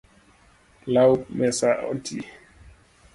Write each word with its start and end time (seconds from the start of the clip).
Law 0.93 1.13
mesa 1.37 1.69
oti 1.91 2.17